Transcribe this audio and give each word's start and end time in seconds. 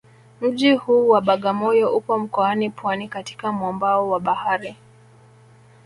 Mji 0.41 0.73
huu 0.75 1.09
wa 1.09 1.21
Bagamoyo 1.21 1.95
upo 1.97 2.19
mkoani 2.19 2.69
Pwani 2.69 3.07
katika 3.07 3.51
mwambao 3.51 4.09
wa 4.09 4.19
bahari 4.19 4.75